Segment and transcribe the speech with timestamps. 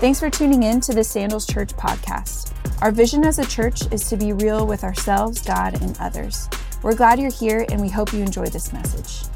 [0.00, 2.54] Thanks for tuning in to the Sandals Church podcast.
[2.80, 6.48] Our vision as a church is to be real with ourselves, God, and others.
[6.82, 9.28] We're glad you're here and we hope you enjoy this message.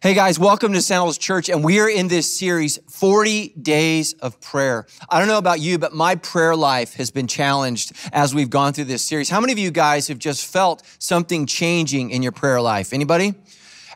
[0.00, 4.40] Hey guys, welcome to Sandals Church, and we are in this series, 40 Days of
[4.40, 4.86] Prayer.
[5.10, 8.72] I don't know about you, but my prayer life has been challenged as we've gone
[8.72, 9.28] through this series.
[9.28, 12.94] How many of you guys have just felt something changing in your prayer life?
[12.94, 13.34] Anybody?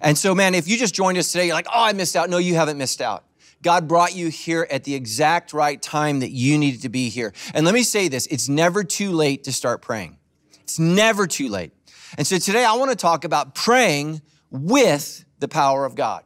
[0.03, 2.29] And so, man, if you just joined us today, you're like, oh, I missed out.
[2.29, 3.25] No, you haven't missed out.
[3.63, 7.33] God brought you here at the exact right time that you needed to be here.
[7.53, 10.17] And let me say this it's never too late to start praying.
[10.63, 11.73] It's never too late.
[12.17, 16.25] And so today I want to talk about praying with the power of God.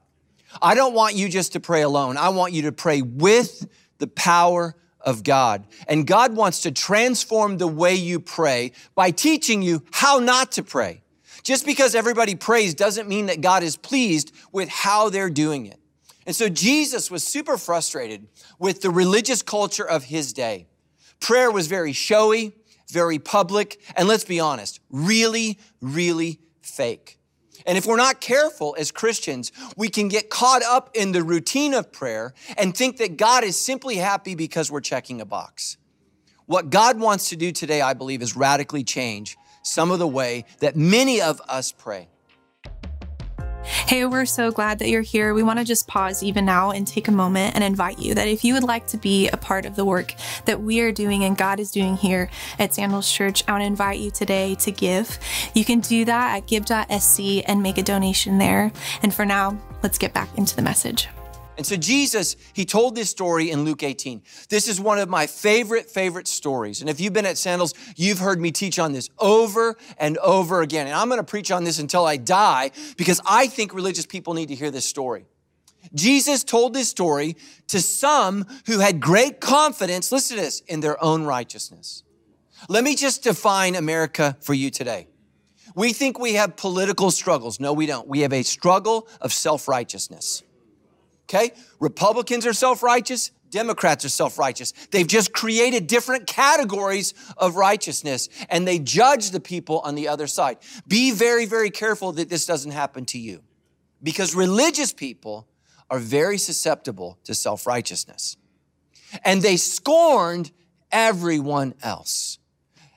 [0.62, 2.16] I don't want you just to pray alone.
[2.16, 3.66] I want you to pray with
[3.98, 5.66] the power of God.
[5.88, 10.62] And God wants to transform the way you pray by teaching you how not to
[10.62, 11.02] pray.
[11.42, 15.78] Just because everybody prays doesn't mean that God is pleased with how they're doing it.
[16.26, 18.26] And so Jesus was super frustrated
[18.58, 20.66] with the religious culture of his day.
[21.20, 22.52] Prayer was very showy,
[22.90, 27.18] very public, and let's be honest, really, really fake.
[27.66, 31.72] And if we're not careful as Christians, we can get caught up in the routine
[31.72, 35.76] of prayer and think that God is simply happy because we're checking a box.
[36.46, 40.44] What God wants to do today, I believe, is radically change some of the way
[40.60, 42.08] that many of us pray.
[43.64, 45.32] Hey, we're so glad that you're here.
[45.32, 48.28] We want to just pause even now and take a moment and invite you that
[48.28, 51.24] if you would like to be a part of the work that we are doing
[51.24, 54.70] and God is doing here at Sandals Church, I want to invite you today to
[54.70, 55.18] give.
[55.54, 58.70] You can do that at give.sc and make a donation there.
[59.02, 61.08] And for now, let's get back into the message.
[61.56, 64.22] And so Jesus, he told this story in Luke 18.
[64.48, 66.80] This is one of my favorite, favorite stories.
[66.80, 70.62] And if you've been at Sandals, you've heard me teach on this over and over
[70.62, 70.86] again.
[70.86, 74.34] And I'm going to preach on this until I die because I think religious people
[74.34, 75.26] need to hear this story.
[75.94, 77.36] Jesus told this story
[77.68, 82.02] to some who had great confidence, listen to this, in their own righteousness.
[82.68, 85.08] Let me just define America for you today.
[85.76, 87.60] We think we have political struggles.
[87.60, 88.08] No, we don't.
[88.08, 90.42] We have a struggle of self righteousness.
[91.24, 91.52] Okay?
[91.80, 94.72] Republicans are self righteous, Democrats are self righteous.
[94.90, 100.26] They've just created different categories of righteousness and they judge the people on the other
[100.26, 100.58] side.
[100.88, 103.42] Be very, very careful that this doesn't happen to you
[104.02, 105.46] because religious people
[105.88, 108.36] are very susceptible to self righteousness.
[109.24, 110.50] And they scorned
[110.90, 112.38] everyone else.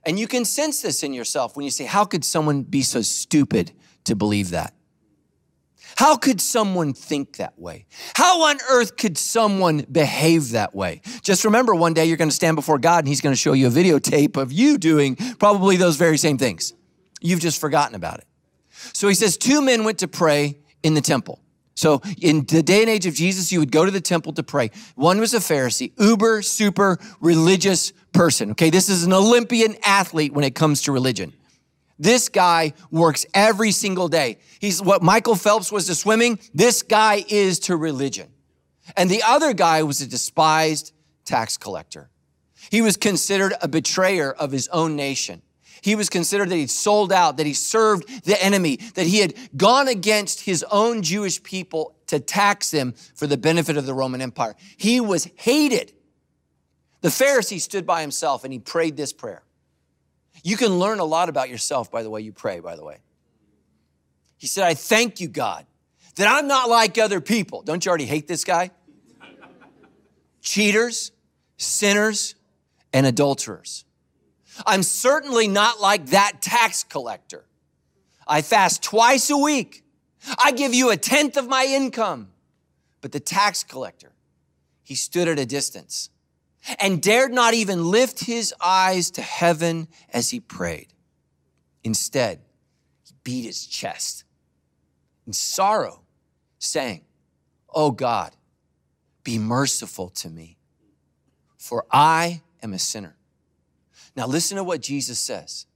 [0.05, 3.01] And you can sense this in yourself when you say, How could someone be so
[3.01, 3.73] stupid
[4.05, 4.73] to believe that?
[5.95, 7.85] How could someone think that way?
[8.15, 11.01] How on earth could someone behave that way?
[11.21, 13.53] Just remember one day you're going to stand before God and he's going to show
[13.53, 16.73] you a videotape of you doing probably those very same things.
[17.21, 18.25] You've just forgotten about it.
[18.93, 21.41] So he says, two men went to pray in the temple.
[21.73, 24.43] So in the day and age of Jesus, you would go to the temple to
[24.43, 24.71] pray.
[24.95, 28.51] One was a Pharisee, uber, super religious person.
[28.51, 31.33] Okay, this is an Olympian athlete when it comes to religion.
[31.99, 34.37] This guy works every single day.
[34.59, 36.39] He's what Michael Phelps was to swimming.
[36.53, 38.29] This guy is to religion.
[38.95, 40.93] And the other guy was a despised
[41.25, 42.09] tax collector.
[42.69, 45.41] He was considered a betrayer of his own nation.
[45.81, 49.33] He was considered that he'd sold out, that he served the enemy, that he had
[49.55, 54.21] gone against his own Jewish people to tax them for the benefit of the Roman
[54.21, 54.55] Empire.
[54.75, 55.93] He was hated.
[57.01, 59.43] The Pharisee stood by himself and he prayed this prayer
[60.47, 62.99] you can learn a lot about yourself by the way you pray, by the way.
[64.37, 65.65] He said, I thank you, God,
[66.15, 67.63] that I'm not like other people.
[67.63, 68.71] Don't you already hate this guy?
[70.41, 71.11] Cheaters,
[71.57, 72.35] sinners,
[72.93, 73.83] and adulterers.
[74.65, 77.43] I'm certainly not like that tax collector.
[78.25, 79.83] I fast twice a week.
[80.41, 82.29] I give you a tenth of my income.
[83.01, 84.13] But the tax collector,
[84.81, 86.09] he stood at a distance
[86.79, 90.87] and dared not even lift his eyes to heaven as he prayed.
[91.83, 92.41] Instead,
[93.05, 94.23] he beat his chest
[95.25, 96.01] in sorrow,
[96.59, 97.01] saying,
[97.73, 98.35] Oh God,
[99.23, 100.57] be merciful to me,
[101.57, 103.15] for I am a sinner.
[104.15, 105.67] Now, listen to what Jesus says.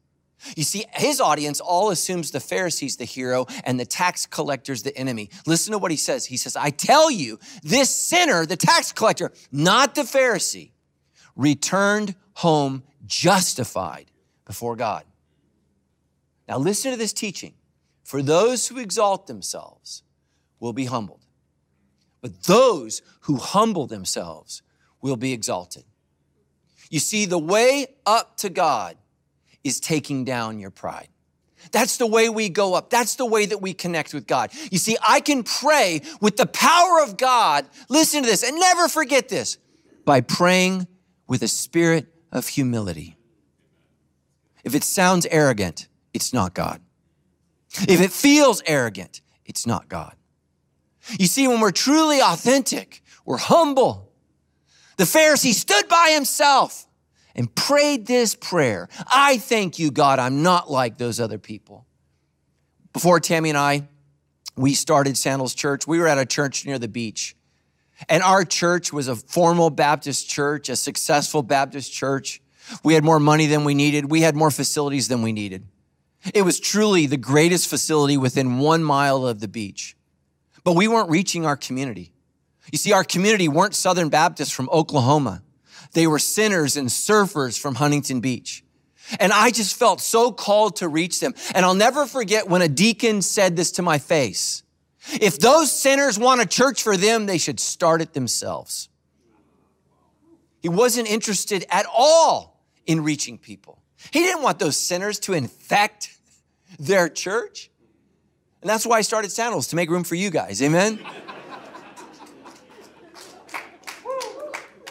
[0.55, 4.97] You see, his audience all assumes the Pharisees the hero and the tax collectors the
[4.97, 5.29] enemy.
[5.45, 6.25] Listen to what he says.
[6.25, 10.70] He says, I tell you, this sinner, the tax collector, not the Pharisee,
[11.35, 14.11] returned home justified
[14.45, 15.03] before God.
[16.47, 17.53] Now, listen to this teaching.
[18.03, 20.03] For those who exalt themselves
[20.59, 21.25] will be humbled,
[22.19, 24.61] but those who humble themselves
[25.01, 25.85] will be exalted.
[26.89, 28.97] You see, the way up to God
[29.63, 31.07] is taking down your pride.
[31.71, 32.89] That's the way we go up.
[32.89, 34.51] That's the way that we connect with God.
[34.71, 37.65] You see, I can pray with the power of God.
[37.87, 39.57] Listen to this and never forget this
[40.03, 40.87] by praying
[41.31, 43.15] with a spirit of humility.
[44.65, 46.81] If it sounds arrogant, it's not God.
[47.87, 50.13] If it feels arrogant, it's not God.
[51.17, 54.11] You see, when we're truly authentic, we're humble.
[54.97, 56.85] The Pharisee stood by himself
[57.33, 61.85] and prayed this prayer I thank you, God, I'm not like those other people.
[62.91, 63.87] Before Tammy and I,
[64.57, 67.37] we started Sandals Church, we were at a church near the beach.
[68.09, 72.41] And our church was a formal Baptist church, a successful Baptist church.
[72.83, 74.09] We had more money than we needed.
[74.09, 75.65] We had more facilities than we needed.
[76.33, 79.95] It was truly the greatest facility within one mile of the beach.
[80.63, 82.11] But we weren't reaching our community.
[82.71, 85.41] You see, our community weren't Southern Baptists from Oklahoma.
[85.93, 88.63] They were sinners and surfers from Huntington Beach.
[89.19, 91.33] And I just felt so called to reach them.
[91.53, 94.63] And I'll never forget when a deacon said this to my face.
[95.09, 98.89] If those sinners want a church for them, they should start it themselves.
[100.61, 103.81] He wasn't interested at all in reaching people.
[104.11, 106.15] He didn't want those sinners to infect
[106.79, 107.69] their church.
[108.61, 110.61] And that's why I started Sandals to make room for you guys.
[110.61, 110.99] Amen.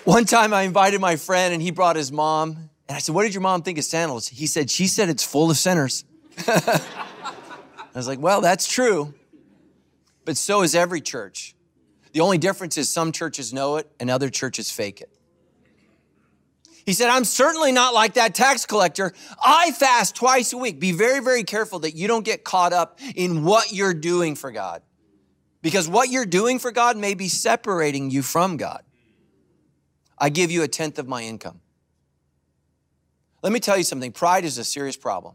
[0.04, 2.70] One time I invited my friend and he brought his mom.
[2.88, 4.26] And I said, What did your mom think of sandals?
[4.26, 6.04] He said, She said it's full of sinners.
[6.48, 6.80] I
[7.94, 9.14] was like, Well, that's true.
[10.30, 11.56] But so is every church.
[12.12, 15.10] The only difference is some churches know it and other churches fake it.
[16.86, 19.12] He said, I'm certainly not like that tax collector.
[19.42, 20.78] I fast twice a week.
[20.78, 24.52] Be very, very careful that you don't get caught up in what you're doing for
[24.52, 24.82] God.
[25.62, 28.84] Because what you're doing for God may be separating you from God.
[30.16, 31.60] I give you a tenth of my income.
[33.42, 35.34] Let me tell you something pride is a serious problem.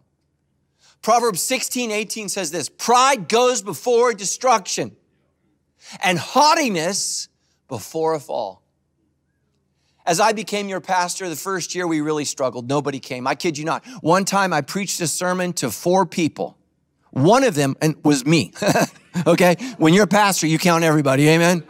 [1.05, 4.95] Proverbs 16, 18 says this Pride goes before destruction,
[6.03, 7.29] and haughtiness
[7.67, 8.63] before a fall.
[10.03, 12.67] As I became your pastor, the first year we really struggled.
[12.67, 13.27] Nobody came.
[13.27, 13.85] I kid you not.
[14.01, 16.57] One time I preached a sermon to four people.
[17.11, 18.51] One of them and was me.
[19.27, 19.57] okay?
[19.77, 21.29] When you're a pastor, you count everybody.
[21.29, 21.63] Amen.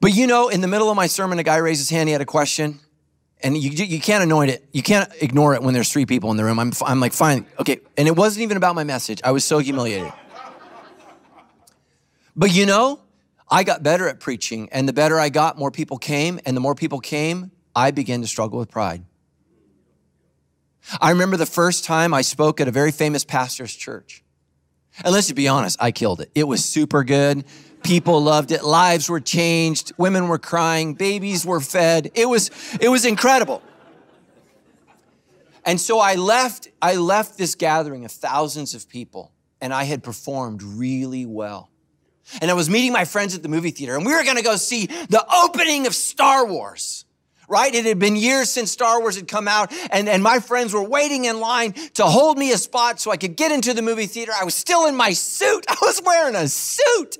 [0.00, 2.08] But you know, in the middle of my sermon, a guy raised his hand.
[2.08, 2.80] He had a question,
[3.42, 4.66] and you, you can't anoint it.
[4.72, 6.58] You can't ignore it when there's three people in the room.
[6.58, 7.80] I'm, I'm like, fine, okay.
[7.96, 9.20] And it wasn't even about my message.
[9.24, 10.12] I was so humiliated.
[12.34, 13.00] But you know,
[13.50, 16.60] I got better at preaching, and the better I got, more people came, and the
[16.60, 19.04] more people came, I began to struggle with pride.
[21.00, 24.24] I remember the first time I spoke at a very famous pastor's church.
[25.04, 26.30] And let's just be honest, I killed it.
[26.34, 27.44] It was super good.
[27.82, 28.64] People loved it.
[28.64, 29.92] Lives were changed.
[29.96, 30.94] Women were crying.
[30.94, 32.10] Babies were fed.
[32.14, 32.50] It was,
[32.80, 33.62] it was incredible.
[35.64, 40.02] And so I left, I left this gathering of thousands of people and I had
[40.02, 41.70] performed really well.
[42.40, 44.42] And I was meeting my friends at the movie theater and we were going to
[44.42, 47.04] go see the opening of Star Wars
[47.52, 47.74] right?
[47.74, 50.82] It had been years since Star Wars had come out, and, and my friends were
[50.82, 54.06] waiting in line to hold me a spot so I could get into the movie
[54.06, 54.32] theater.
[54.34, 55.66] I was still in my suit.
[55.68, 57.18] I was wearing a suit.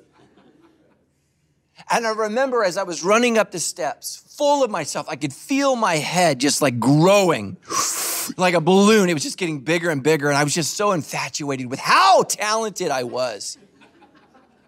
[1.92, 5.32] And I remember as I was running up the steps, full of myself, I could
[5.32, 7.58] feel my head just like growing
[8.38, 9.10] like a balloon.
[9.10, 10.28] It was just getting bigger and bigger.
[10.28, 13.58] And I was just so infatuated with how talented I was.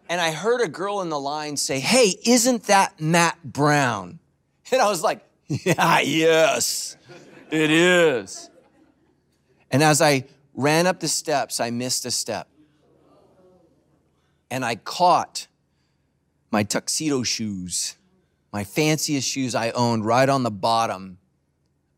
[0.06, 4.18] And I heard a girl in the line say, Hey, isn't that Matt Brown?
[4.72, 6.96] And I was like, Yeah, yes,
[7.50, 8.50] it is.
[9.70, 12.48] And as I ran up the steps, I missed a step.
[14.50, 15.48] And I caught
[16.54, 17.96] my tuxedo shoes,
[18.52, 21.18] my fanciest shoes I owned right on the bottom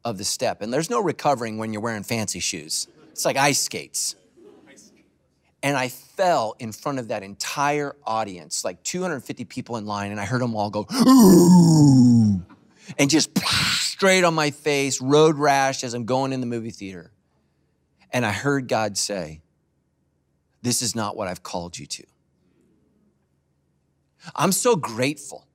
[0.02, 0.62] of the step.
[0.62, 2.88] And there's no recovering when you're wearing fancy shoes.
[3.12, 4.16] It's like ice skates.
[5.62, 10.18] And I fell in front of that entire audience, like 250 people in line, and
[10.18, 12.40] I heard them all go, ooh,
[12.98, 17.12] and just straight on my face, road rash as I'm going in the movie theater.
[18.10, 19.42] And I heard God say,
[20.62, 22.04] This is not what I've called you to.
[24.35, 25.47] I'm so grateful.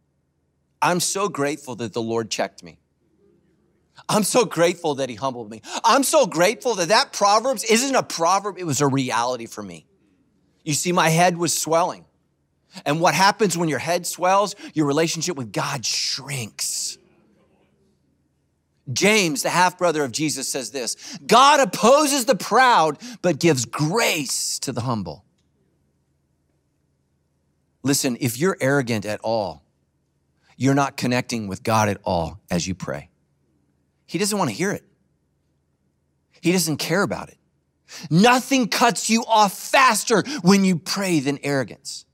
[0.82, 2.80] I'm so grateful that the Lord checked me.
[4.10, 5.62] I'm so grateful that he humbled me.
[5.84, 9.86] I'm so grateful that that Proverbs isn't a proverb, it was a reality for me.
[10.64, 12.06] You see, my head was swelling.
[12.86, 14.56] And what happens when your head swells?
[14.74, 16.98] Your relationship with God shrinks.
[18.92, 24.60] James, the half brother of Jesus, says this God opposes the proud, but gives grace
[24.60, 25.26] to the humble.
[27.84, 29.64] Listen, if you're arrogant at all,
[30.56, 33.10] you're not connecting with God at all as you pray.
[34.06, 34.84] He doesn't want to hear it.
[36.42, 37.38] He doesn't care about it.
[38.10, 42.06] Nothing cuts you off faster when you pray than arrogance.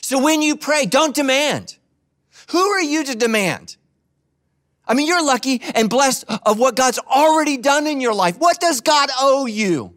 [0.00, 1.76] So when you pray, don't demand.
[2.50, 3.76] Who are you to demand?
[4.86, 8.38] I mean, you're lucky and blessed of what God's already done in your life.
[8.38, 9.94] What does God owe you?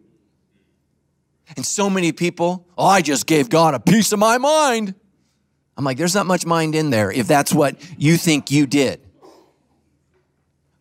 [1.56, 4.94] And so many people, oh, I just gave God a piece of my mind.
[5.76, 9.00] I'm like, there's not much mind in there if that's what you think you did.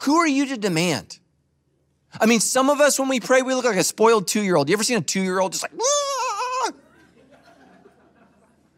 [0.04, 1.20] Who are you to demand?
[2.20, 4.56] I mean, some of us, when we pray, we look like a spoiled two year
[4.56, 4.70] old.
[4.70, 6.24] You ever seen a two year old just like, Aah!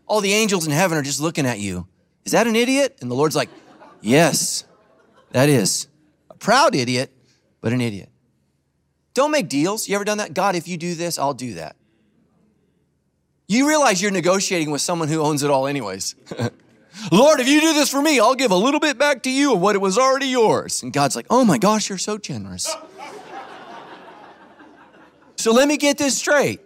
[0.07, 1.87] all the angels in heaven are just looking at you.
[2.25, 2.97] Is that an idiot?
[3.01, 3.49] And the Lord's like,
[4.01, 4.63] yes,
[5.31, 5.87] that is.
[6.29, 7.11] A proud idiot,
[7.61, 8.09] but an idiot.
[9.15, 9.89] Don't make deals.
[9.89, 10.33] You ever done that?
[10.33, 11.75] God, if you do this, I'll do that.
[13.47, 16.15] You realize you're negotiating with someone who owns it all, anyways.
[17.11, 19.53] Lord, if you do this for me, I'll give a little bit back to you
[19.53, 20.83] of what it was already yours.
[20.83, 22.75] And God's like, oh my gosh, you're so generous.
[25.37, 26.59] so let me get this straight.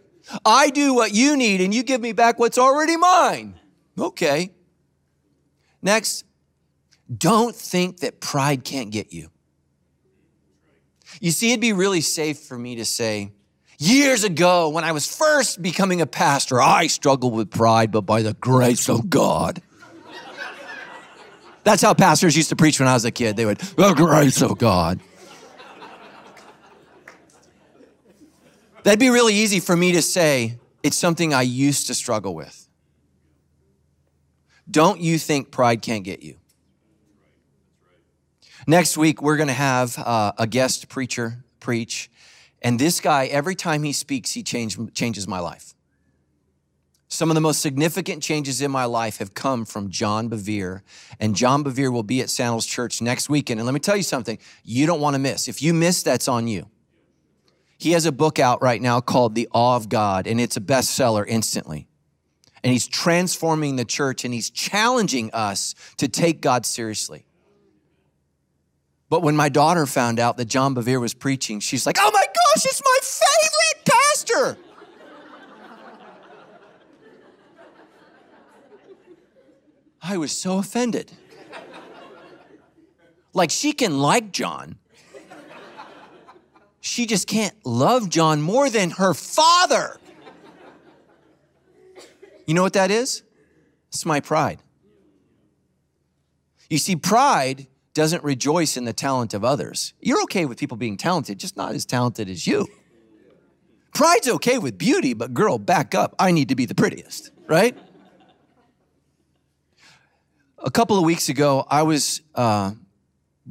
[0.43, 3.59] I do what you need and you give me back what's already mine.
[3.97, 4.51] Okay.
[5.81, 6.25] Next,
[7.15, 9.29] don't think that pride can't get you.
[11.19, 13.31] You see, it'd be really safe for me to say,
[13.77, 18.21] years ago, when I was first becoming a pastor, I struggled with pride, but by
[18.21, 19.61] the grace of God.
[21.63, 23.35] That's how pastors used to preach when I was a kid.
[23.35, 25.01] They would, the grace of God.
[28.83, 32.67] That'd be really easy for me to say, it's something I used to struggle with.
[34.71, 36.37] Don't you think pride can't get you?
[38.69, 42.07] Next week, we're going to have uh, a guest preacher preach.
[42.61, 45.73] And this guy, every time he speaks, he change, changes my life.
[47.07, 50.83] Some of the most significant changes in my life have come from John Bevere.
[51.19, 53.59] And John Bevere will be at Sandals Church next weekend.
[53.59, 55.47] And let me tell you something you don't want to miss.
[55.47, 56.67] If you miss, that's on you.
[57.79, 60.61] He has a book out right now called The Awe of God, and it's a
[60.61, 61.87] bestseller instantly.
[62.63, 67.25] And he's transforming the church and he's challenging us to take God seriously.
[69.09, 72.25] But when my daughter found out that John Bevere was preaching, she's like, oh my
[72.25, 74.57] gosh, it's my favorite pastor.
[80.01, 81.11] I was so offended.
[83.33, 84.77] Like, she can like John.
[86.81, 89.99] She just can't love John more than her father.
[92.45, 93.23] You know what that is?
[93.89, 94.59] It's my pride.
[96.69, 97.67] You see, pride
[97.99, 99.93] doesn't rejoice in the talent of others.
[99.99, 102.65] You're okay with people being talented, just not as talented as you.
[103.93, 106.15] Pride's okay with beauty, but girl, back up.
[106.17, 107.77] I need to be the prettiest, right?
[110.59, 112.71] A couple of weeks ago, I was uh,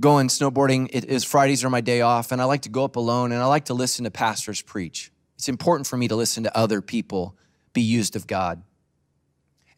[0.00, 0.88] going snowboarding.
[0.94, 3.42] It is Fridays are my day off, and I like to go up alone and
[3.42, 5.12] I like to listen to pastors preach.
[5.36, 7.36] It's important for me to listen to other people
[7.74, 8.62] be used of God.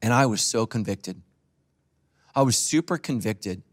[0.00, 1.22] And I was so convicted.
[2.36, 3.64] I was super convicted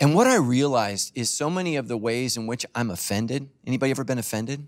[0.00, 3.50] and what I realized is so many of the ways in which I'm offended.
[3.66, 4.66] Anybody ever been offended?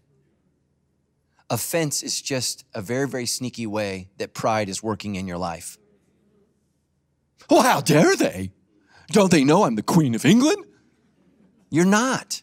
[1.48, 5.78] Offense is just a very, very sneaky way that pride is working in your life.
[7.50, 8.52] Well, how dare they?
[9.08, 10.64] Don't they know I'm the Queen of England?
[11.70, 12.42] You're not.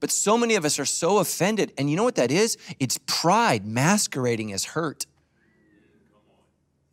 [0.00, 1.72] But so many of us are so offended.
[1.78, 2.56] And you know what that is?
[2.78, 5.06] It's pride masquerading as hurt.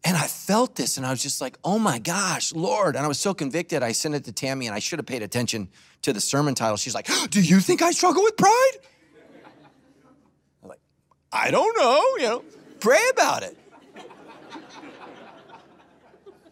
[0.06, 2.96] And I felt this and I was just like, oh my gosh, Lord.
[2.96, 3.84] And I was so convicted.
[3.84, 5.70] I sent it to Tammy and I should have paid attention
[6.02, 6.76] to the sermon title.
[6.76, 8.72] She's like, do you think I struggle with pride?
[10.62, 10.82] I'm like,
[11.32, 12.44] I don't know, you know,
[12.82, 13.58] pray about it.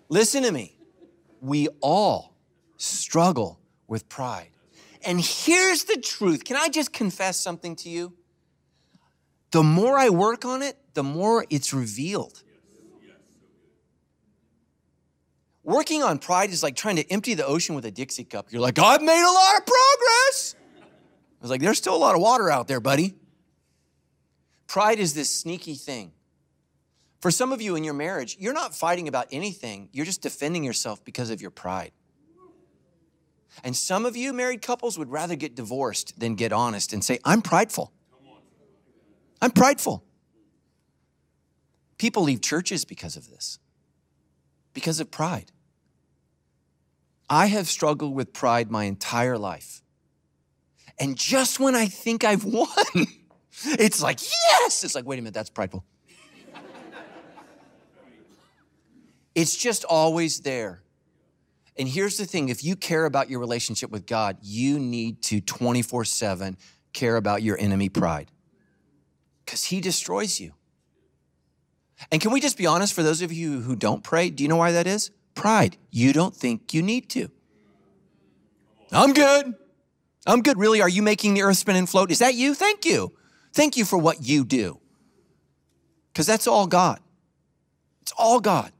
[0.07, 0.77] Listen to me.
[1.41, 2.35] We all
[2.77, 4.49] struggle with pride.
[5.05, 6.43] And here's the truth.
[6.45, 8.13] Can I just confess something to you?
[9.51, 12.43] The more I work on it, the more it's revealed.
[15.63, 18.47] Working on pride is like trying to empty the ocean with a Dixie cup.
[18.51, 20.55] You're like, I've made a lot of progress.
[20.79, 23.15] I was like, there's still a lot of water out there, buddy.
[24.67, 26.13] Pride is this sneaky thing.
[27.19, 30.63] For some of you in your marriage, you're not fighting about anything, you're just defending
[30.63, 31.91] yourself because of your pride.
[33.63, 37.19] And some of you married couples would rather get divorced than get honest and say,
[37.23, 37.91] I'm prideful.
[39.41, 40.03] I'm prideful.
[41.97, 43.59] People leave churches because of this
[44.73, 45.51] because of pride.
[47.29, 49.81] I have struggled with pride my entire life.
[50.99, 52.67] And just when I think I've won,
[53.63, 54.83] it's like, yes!
[54.83, 55.85] It's like, wait a minute, that's prideful.
[59.33, 60.83] it's just always there.
[61.77, 65.39] And here's the thing if you care about your relationship with God, you need to
[65.39, 66.57] 24 7
[66.93, 68.29] care about your enemy pride
[69.45, 70.53] because he destroys you.
[72.09, 74.29] And can we just be honest for those of you who don't pray?
[74.29, 75.11] Do you know why that is?
[75.35, 75.77] Pride.
[75.89, 77.29] You don't think you need to.
[78.91, 79.55] I'm good.
[80.25, 80.57] I'm good.
[80.57, 80.81] Really?
[80.81, 82.11] Are you making the earth spin and float?
[82.11, 82.53] Is that you?
[82.53, 83.13] Thank you.
[83.53, 84.79] Thank you for what you do.
[86.11, 86.99] Because that's all God.
[88.01, 88.71] It's all God.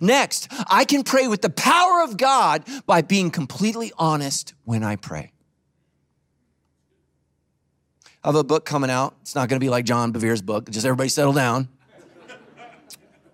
[0.00, 4.96] Next, I can pray with the power of God by being completely honest when I
[4.96, 5.32] pray.
[8.22, 9.16] I have a book coming out.
[9.22, 10.68] It's not going to be like John Bevere's book.
[10.70, 11.68] Just everybody settle down.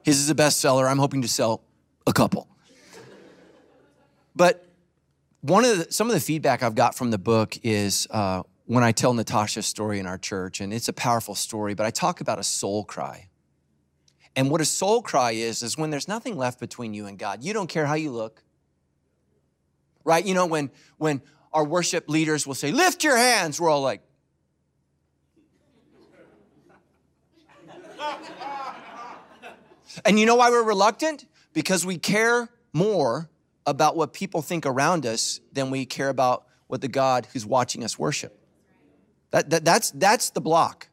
[0.06, 0.88] His is a bestseller.
[0.88, 1.64] I'm hoping to sell
[2.06, 2.46] a couple.
[4.36, 4.64] But
[5.40, 8.84] one of the, some of the feedback I've got from the book is uh, when
[8.84, 12.20] I tell Natasha's story in our church, and it's a powerful story, but I talk
[12.20, 13.30] about a soul cry.
[14.36, 17.42] And what a soul cry is, is when there's nothing left between you and God.
[17.42, 18.44] You don't care how you look.
[20.04, 20.24] Right?
[20.24, 21.20] You know, when when
[21.52, 24.02] our worship leaders will say, lift your hands, we're all like,
[30.04, 31.26] And you know why we're reluctant?
[31.52, 33.30] Because we care more
[33.66, 37.84] about what people think around us than we care about what the God who's watching
[37.84, 38.38] us worship.
[39.30, 40.88] That, that, that's, that's the block.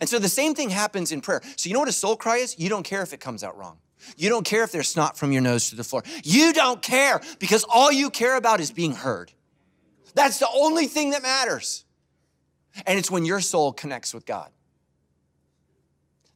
[0.00, 1.40] And so the same thing happens in prayer.
[1.56, 2.58] So you know what a soul cry is?
[2.58, 3.78] You don't care if it comes out wrong.
[4.16, 6.02] You don't care if there's snot from your nose to the floor.
[6.22, 9.32] You don't care because all you care about is being heard.
[10.14, 11.84] That's the only thing that matters.
[12.86, 14.50] And it's when your soul connects with God.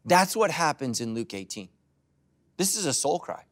[0.04, 1.68] That's what happens in Luke 18.
[2.56, 3.44] This is a soul cry.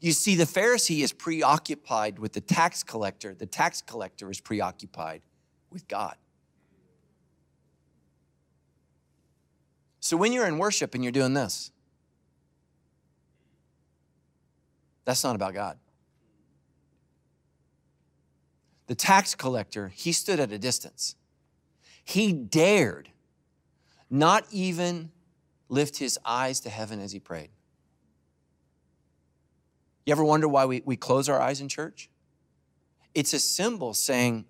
[0.00, 5.22] You see, the Pharisee is preoccupied with the tax collector, the tax collector is preoccupied
[5.70, 6.16] with God.
[10.00, 11.70] So when you're in worship and you're doing this,
[15.04, 15.78] that's not about God.
[18.86, 21.14] The tax collector, he stood at a distance.
[22.04, 23.10] He dared
[24.08, 25.10] not even
[25.68, 27.50] lift his eyes to heaven as he prayed.
[30.08, 32.08] You ever wonder why we, we close our eyes in church?
[33.14, 34.46] It's a symbol saying,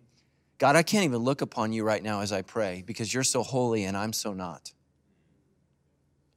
[0.59, 3.43] God, I can't even look upon you right now as I pray because you're so
[3.43, 4.73] holy and I'm so not.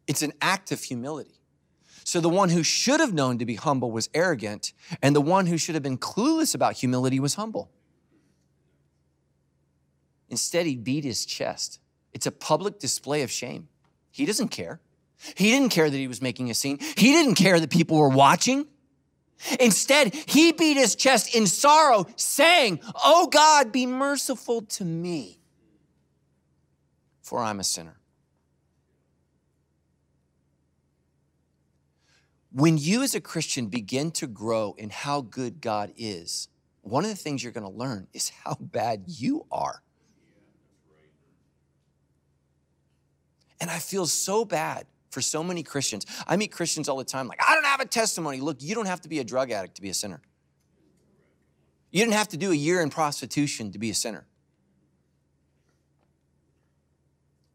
[0.07, 1.39] It's an act of humility.
[2.03, 5.45] So the one who should have known to be humble was arrogant, and the one
[5.45, 7.69] who should have been clueless about humility was humble.
[10.31, 11.79] Instead, he beat his chest.
[12.11, 13.67] It's a public display of shame.
[14.09, 14.81] He doesn't care.
[15.35, 16.79] He didn't care that he was making a scene.
[16.79, 18.65] He didn't care that people were watching.
[19.59, 25.39] Instead, he beat his chest in sorrow, saying, Oh God, be merciful to me,
[27.21, 27.97] for I'm a sinner.
[32.51, 36.49] When you as a Christian begin to grow in how good God is,
[36.81, 39.81] one of the things you're going to learn is how bad you are.
[43.61, 46.05] And I feel so bad for so many Christians.
[46.25, 48.39] I meet Christians all the time like, I don't have a testimony.
[48.39, 50.21] Look, you don't have to be a drug addict to be a sinner.
[51.91, 54.25] You didn't have to do a year in prostitution to be a sinner.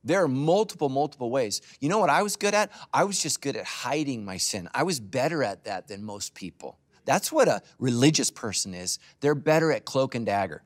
[0.05, 1.63] There are multiple, multiple ways.
[1.81, 2.71] You know what I was good at?
[2.95, 4.69] I was just good at hiding my sin.
[4.73, 6.79] I was better at that than most people.
[7.07, 9.01] That's what a religious person is.
[9.21, 10.63] They're better at cloak and dagger.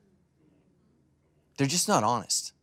[1.57, 2.53] They're just not honest.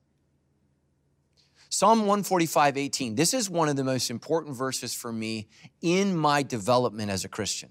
[1.79, 3.15] Psalm 145, 18.
[3.15, 5.47] This is one of the most important verses for me
[5.81, 7.71] in my development as a Christian.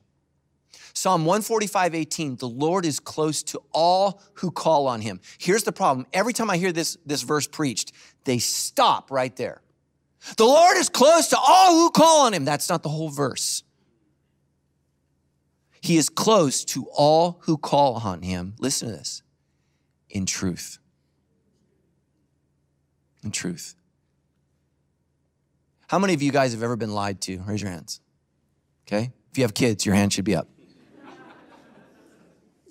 [0.94, 5.20] Psalm 145, 18, the Lord is close to all who call on him.
[5.40, 6.08] Here's the problem.
[6.14, 7.92] Every time I hear this, this verse preached,
[8.24, 9.62] they stop right there.
[10.38, 12.46] The Lord is close to all who call on him.
[12.46, 13.62] That's not the whole verse.
[15.82, 18.56] He is close to all who call on him.
[18.58, 19.22] Listen to this
[20.10, 20.80] in truth.
[23.22, 23.76] In truth.
[25.88, 27.40] How many of you guys have ever been lied to?
[27.40, 28.02] Raise your hands.
[28.88, 29.12] Okay?
[29.32, 30.48] If you have kids, your hand should be up.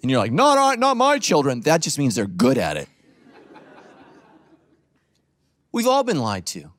[0.02, 1.60] And you're like, not, not my children.
[1.62, 2.88] That just means they're good at it.
[5.72, 6.72] We've all been lied to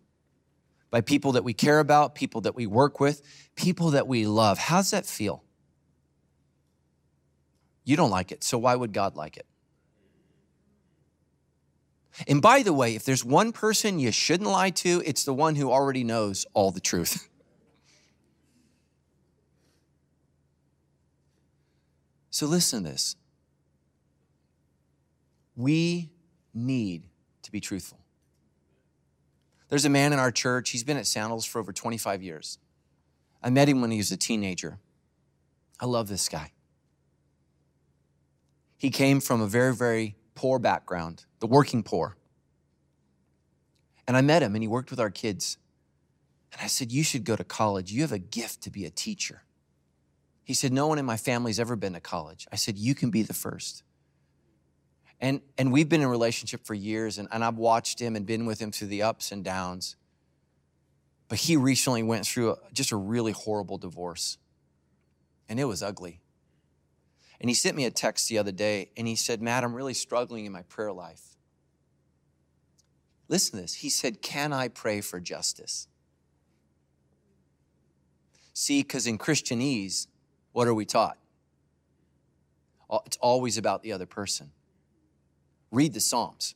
[0.90, 3.22] by people that we care about, people that we work with,
[3.56, 4.58] people that we love.
[4.58, 5.44] How's that feel?
[7.84, 9.46] You don't like it, so why would God like it?
[12.26, 15.56] And by the way, if there's one person you shouldn't lie to, it's the one
[15.56, 17.30] who already knows all the truth.
[22.30, 23.16] so listen to this.
[25.56, 26.10] We
[26.54, 27.04] need
[27.44, 28.00] to be truthful.
[29.70, 32.58] There's a man in our church, he's been at Sandals for over 25 years.
[33.44, 34.80] I met him when he was a teenager.
[35.80, 36.52] I love this guy.
[38.78, 42.16] He came from a very, very poor background, the working poor.
[44.08, 45.58] And I met him and he worked with our kids.
[46.54, 47.92] And I said, You should go to college.
[47.92, 49.42] You have a gift to be a teacher.
[50.44, 52.48] He said, No one in my family's ever been to college.
[52.52, 53.84] I said, You can be the first.
[55.20, 58.24] And, and we've been in a relationship for years, and, and I've watched him and
[58.24, 59.96] been with him through the ups and downs.
[61.28, 64.38] But he recently went through a, just a really horrible divorce,
[65.50, 66.22] and it was ugly.
[67.40, 69.94] And he sent me a text the other day, and he said, Matt, I'm really
[69.94, 71.36] struggling in my prayer life.
[73.28, 73.76] Listen to this.
[73.76, 75.88] He said, Can I pray for justice?
[78.54, 80.08] See, because in Christianese,
[80.52, 81.18] what are we taught?
[83.06, 84.52] It's always about the other person.
[85.72, 86.56] Read the Psalms.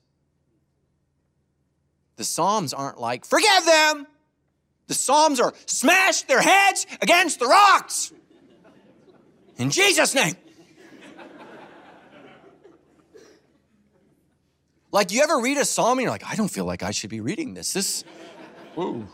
[2.16, 4.08] The Psalms aren't like, forgive them.
[4.88, 8.14] The Psalms are smash their heads against the rocks.
[9.58, 10.36] In Jesus' name.
[14.92, 17.10] Like, you ever read a psalm and you're like, I don't feel like I should
[17.10, 17.74] be reading this.
[17.74, 18.04] This,
[18.78, 19.08] ooh,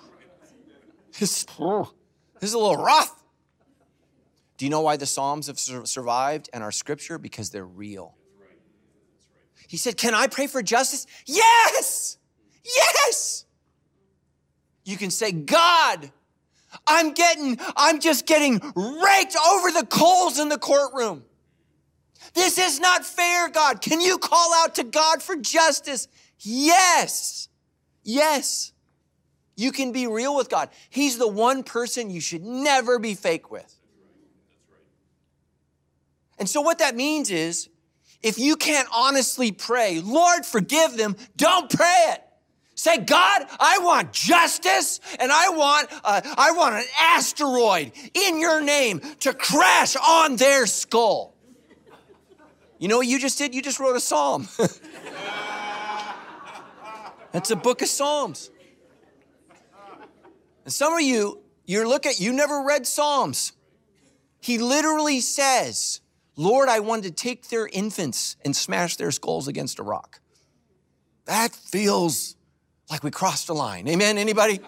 [1.19, 1.91] this, oh,
[2.39, 3.13] this is a little rough.
[4.57, 7.19] Do you know why the Psalms have survived and are scripture?
[7.19, 8.15] Because they're real.
[9.67, 11.05] He said, Can I pray for justice?
[11.25, 12.17] Yes!
[12.63, 13.45] Yes!
[14.83, 16.11] You can say, God,
[16.87, 21.23] I'm getting, I'm just getting raked over the coals in the courtroom.
[22.33, 23.81] This is not fair, God.
[23.81, 26.07] Can you call out to God for justice?
[26.39, 27.49] Yes.
[28.03, 28.71] Yes.
[29.55, 30.69] You can be real with God.
[30.89, 33.73] He's the one person you should never be fake with.
[36.37, 37.69] And so, what that means is
[38.21, 42.23] if you can't honestly pray, Lord, forgive them, don't pray it.
[42.75, 48.61] Say, God, I want justice and I want, uh, I want an asteroid in your
[48.61, 51.36] name to crash on their skull.
[52.79, 53.55] You know what you just did?
[53.55, 54.47] You just wrote a psalm.
[57.31, 58.49] That's a book of Psalms.
[60.63, 63.53] And some of you, you're looking, you never read Psalms.
[64.39, 66.01] He literally says,
[66.35, 70.19] Lord, I want to take their infants and smash their skulls against a rock.
[71.25, 72.35] That feels
[72.89, 73.87] like we crossed a line.
[73.87, 74.17] Amen?
[74.17, 74.59] Anybody?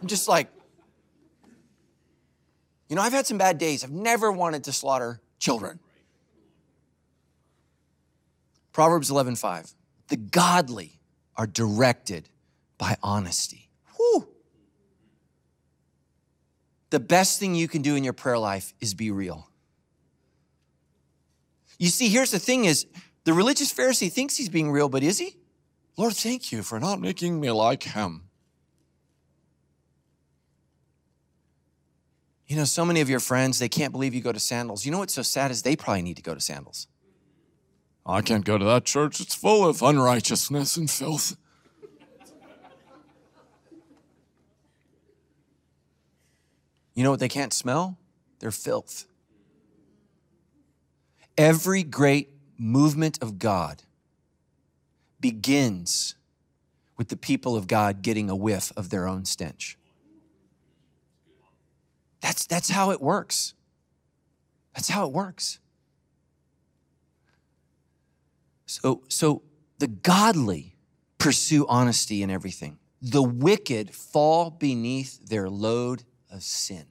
[0.00, 0.48] I'm just like,
[2.88, 3.84] you know, I've had some bad days.
[3.84, 5.80] I've never wanted to slaughter children.
[8.76, 9.72] Proverbs 11:5.
[10.08, 11.00] The godly
[11.34, 12.28] are directed
[12.76, 13.70] by honesty.
[13.96, 14.28] Whew.
[16.90, 19.48] The best thing you can do in your prayer life is be real.
[21.78, 22.84] You see, here's the thing is
[23.24, 25.38] the religious Pharisee thinks he's being real, but is he?
[25.96, 28.28] Lord, thank you for not making me like him.
[32.46, 34.84] You know, so many of your friends, they can't believe you go to sandals.
[34.84, 36.88] You know what's so sad is they probably need to go to sandals.
[38.08, 39.20] I can't go to that church.
[39.20, 41.36] It's full of unrighteousness and filth.
[46.94, 47.98] You know what they can't smell?
[48.38, 49.06] Their filth.
[51.36, 53.82] Every great movement of God
[55.20, 56.14] begins
[56.96, 59.76] with the people of God getting a whiff of their own stench.
[62.20, 63.52] That's, that's how it works.
[64.74, 65.58] That's how it works.
[68.66, 69.42] So, so
[69.78, 70.76] the godly
[71.18, 72.78] pursue honesty in everything.
[73.00, 76.86] The wicked fall beneath their load of sin.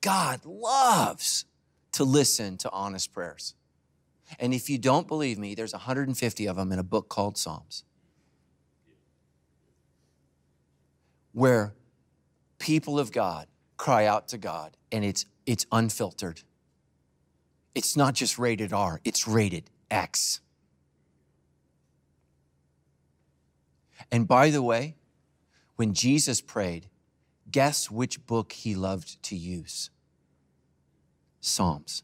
[0.00, 1.44] God loves
[1.92, 3.54] to listen to honest prayers.
[4.38, 7.84] And if you don't believe me, there's 150 of them in a book called Psalms.
[11.32, 11.74] Where
[12.58, 16.42] people of God cry out to God and it's it's unfiltered.
[17.78, 20.40] It's not just rated R, it's rated X.
[24.10, 24.96] And by the way,
[25.76, 26.88] when Jesus prayed,
[27.52, 29.90] guess which book he loved to use?
[31.40, 32.02] Psalms.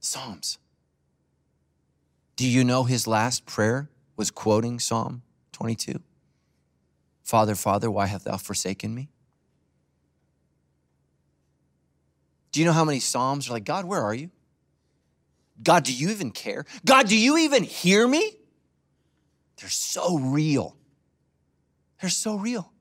[0.00, 0.58] Psalms.
[2.36, 6.02] Do you know his last prayer was quoting Psalm 22?
[7.22, 9.08] Father, Father, why hast thou forsaken me?
[12.52, 14.30] Do you know how many Psalms are like, God, where are you?
[15.62, 16.64] God, do you even care?
[16.84, 18.32] God, do you even hear me?
[19.60, 20.76] They're so real.
[22.00, 22.72] They're so real.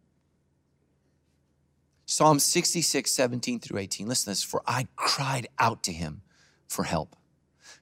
[2.06, 4.08] Psalm 66, 17 through 18.
[4.08, 4.44] Listen to this.
[4.44, 6.22] For I cried out to him
[6.68, 7.16] for help,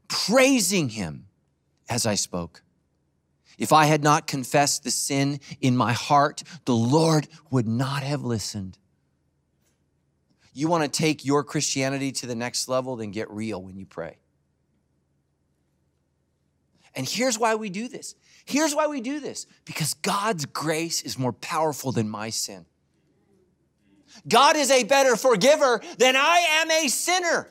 [0.07, 1.27] praising him
[1.89, 2.63] as I spoke.
[3.57, 8.23] If I had not confessed the sin in my heart, the Lord would not have
[8.23, 8.77] listened.
[10.57, 13.85] You want to take your Christianity to the next level, then get real when you
[13.85, 14.17] pray.
[16.95, 18.15] And here's why we do this.
[18.45, 22.65] Here's why we do this because God's grace is more powerful than my sin.
[24.29, 27.49] God is a better forgiver than I am a sinner.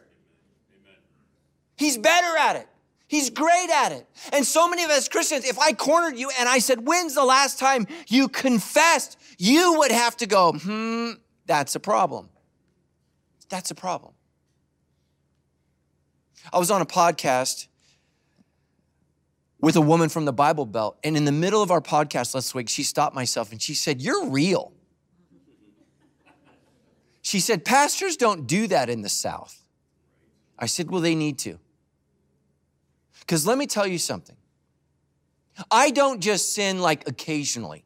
[1.76, 2.68] He's better at it.
[3.06, 4.08] He's great at it.
[4.32, 7.24] And so many of us Christians, if I cornered you and I said, When's the
[7.24, 9.18] last time you confessed?
[9.36, 11.10] You would have to go, Hmm,
[11.44, 12.30] that's a problem.
[13.48, 14.14] That's a problem.
[16.52, 17.68] I was on a podcast
[19.60, 22.54] with a woman from the Bible Belt, and in the middle of our podcast last
[22.54, 24.72] week, she stopped myself and she said, You're real.
[27.22, 29.62] She said, Pastors don't do that in the South.
[30.58, 31.58] I said, Well, they need to.
[33.20, 34.36] Because let me tell you something.
[35.70, 37.84] I don't just sin like occasionally,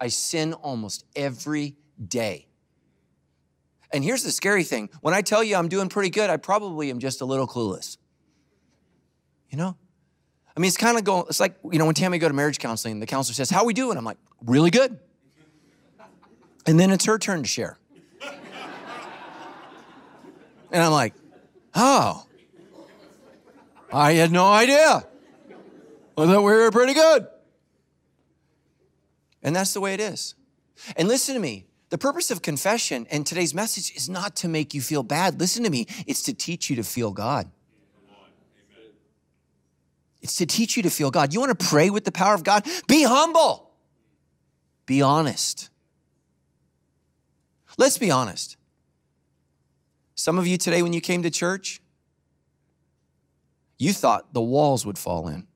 [0.00, 1.74] I sin almost every
[2.06, 2.46] day.
[3.92, 6.90] And here's the scary thing when I tell you I'm doing pretty good, I probably
[6.90, 7.98] am just a little clueless.
[9.50, 9.76] You know?
[10.56, 12.58] I mean, it's kind of going, it's like, you know, when Tammy go to marriage
[12.58, 13.96] counseling, the counselor says, How we doing?
[13.96, 14.98] I'm like, really good.
[16.66, 17.78] And then it's her turn to share.
[20.72, 21.12] And I'm like,
[21.74, 22.26] oh,
[23.92, 25.06] I had no idea.
[26.16, 27.26] I thought we were pretty good.
[29.42, 30.34] And that's the way it is.
[30.96, 31.66] And listen to me.
[31.92, 35.38] The purpose of confession and today's message is not to make you feel bad.
[35.38, 35.86] Listen to me.
[36.06, 37.50] It's to teach you to feel God.
[40.22, 41.34] It's to teach you to feel God.
[41.34, 42.66] You want to pray with the power of God?
[42.88, 43.74] Be humble.
[44.86, 45.68] Be honest.
[47.76, 48.56] Let's be honest.
[50.14, 51.82] Some of you today, when you came to church,
[53.78, 55.46] you thought the walls would fall in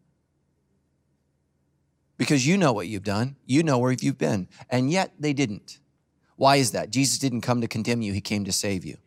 [2.19, 5.79] because you know what you've done, you know where you've been, and yet they didn't.
[6.37, 6.91] Why is that?
[6.91, 8.99] Jesus didn't come to condemn you, he came to save you.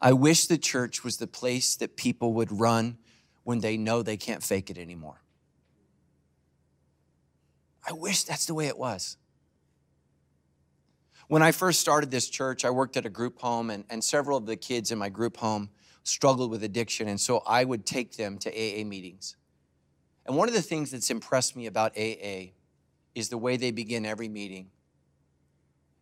[0.00, 2.98] I wish the church was the place that people would run
[3.44, 5.22] when they know they can't fake it anymore.
[7.88, 9.16] I wish that's the way it was.
[11.28, 14.38] When I first started this church, I worked at a group home, and, and several
[14.38, 15.70] of the kids in my group home
[16.04, 17.08] struggled with addiction.
[17.08, 19.36] And so I would take them to AA meetings.
[20.24, 22.52] And one of the things that's impressed me about AA
[23.16, 24.70] is the way they begin every meeting.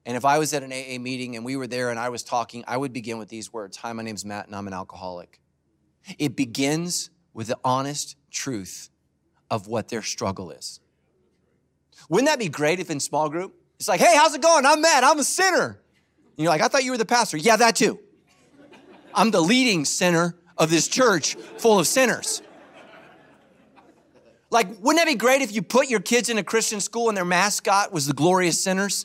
[0.05, 2.23] And if I was at an AA meeting and we were there and I was
[2.23, 5.41] talking, I would begin with these words Hi, my name's Matt and I'm an alcoholic.
[6.19, 8.91] It begins with the honest truth
[9.49, 10.81] of what their struggle is.
[12.09, 14.67] Wouldn't that be great if in small group it's like, hey, how's it going?
[14.67, 15.05] I'm Matt.
[15.05, 15.67] I'm a sinner.
[16.37, 17.37] And you're like, I thought you were the pastor.
[17.37, 17.99] Yeah, that too.
[19.15, 22.43] I'm the leading sinner of this church full of sinners.
[24.55, 27.17] Like, wouldn't that be great if you put your kids in a Christian school and
[27.17, 29.05] their mascot was the glorious sinners?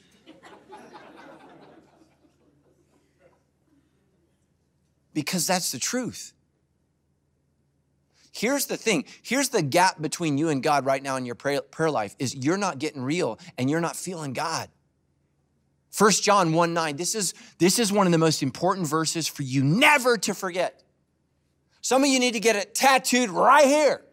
[5.11, 6.33] Because that's the truth.
[8.31, 9.05] Here's the thing.
[9.23, 12.35] Here's the gap between you and God right now in your prayer, prayer life is
[12.35, 14.69] you're not getting real and you're not feeling God.
[15.97, 19.41] 1 John 1 9, this is, this is one of the most important verses for
[19.41, 20.83] you never to forget.
[21.81, 24.03] Some of you need to get it tattooed right here.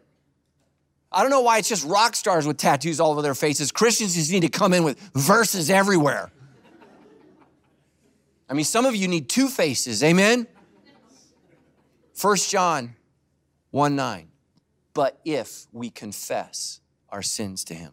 [1.11, 3.73] I don't know why it's just rock stars with tattoos all over their faces.
[3.73, 6.31] Christians just need to come in with verses everywhere.
[8.49, 10.47] I mean, some of you need two faces, amen?
[12.21, 12.97] 1 John
[13.71, 14.29] 1 9.
[14.95, 17.93] But if we confess our sins to him,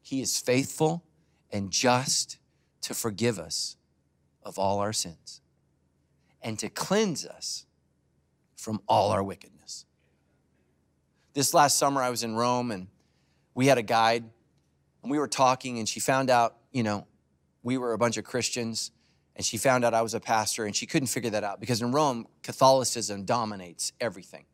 [0.00, 1.02] he is faithful
[1.50, 2.38] and just
[2.82, 3.76] to forgive us
[4.42, 5.40] of all our sins
[6.42, 7.66] and to cleanse us
[8.56, 9.51] from all our wickedness.
[11.34, 12.88] This last summer, I was in Rome and
[13.54, 14.24] we had a guide
[15.02, 17.06] and we were talking, and she found out, you know,
[17.62, 18.92] we were a bunch of Christians
[19.34, 21.80] and she found out I was a pastor, and she couldn't figure that out because
[21.80, 24.44] in Rome, Catholicism dominates everything.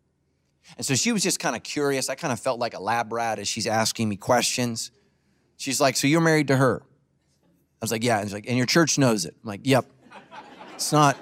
[0.77, 2.09] And so she was just kind of curious.
[2.09, 4.91] I kind of felt like a lab rat as she's asking me questions.
[5.57, 6.83] She's like, So you're married to her?
[6.83, 6.87] I
[7.81, 8.19] was like, Yeah.
[8.19, 9.35] And she's like, And your church knows it?
[9.43, 9.87] I'm like, Yep.
[10.75, 11.17] It's not.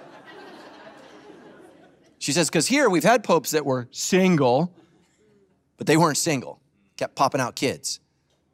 [2.19, 4.75] She says, Because here we've had popes that were single,
[5.77, 6.61] but they weren't single,
[6.97, 8.01] kept popping out kids.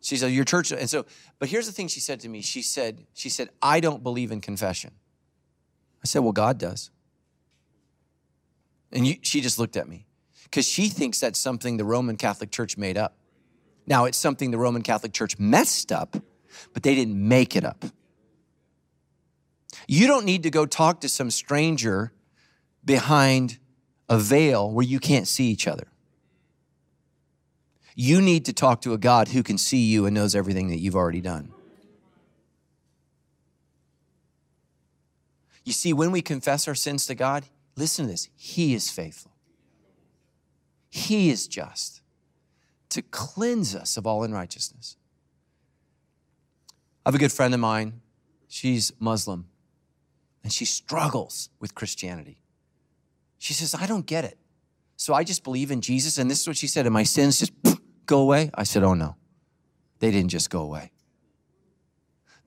[0.01, 0.73] She said, Your church.
[0.73, 1.07] And so,
[1.39, 2.43] but here's the thing she said to me.
[2.43, 4.91] She said, She said, I don't believe in confession.
[6.03, 6.91] I said, Well, God does.
[8.91, 10.07] And you, she just looked at me
[10.45, 13.17] because she thinks that's something the Roman Catholic Church made up.
[13.87, 16.17] Now, it's something the Roman Catholic Church messed up,
[16.73, 17.85] but they didn't make it up.
[19.89, 22.13] You don't need to go talk to some stranger
[22.85, 23.59] behind
[24.09, 25.92] a veil where you can't see each other.
[27.95, 30.79] You need to talk to a God who can see you and knows everything that
[30.79, 31.53] you've already done.
[35.65, 37.45] You see, when we confess our sins to God,
[37.77, 39.33] listen to this He is faithful.
[40.91, 42.03] He is just
[42.91, 44.97] to cleanse us of all unrighteousness.
[47.05, 48.01] I have a good friend of mine.
[48.49, 49.47] She's Muslim
[50.43, 52.39] and she struggles with Christianity.
[53.39, 54.39] She says, I don't get it.
[54.97, 56.19] So I just believe in Jesus.
[56.19, 57.53] And this is what she said, and my sins just
[58.07, 58.51] go away.
[58.55, 59.17] I said, Oh no,
[59.99, 60.93] they didn't just go away.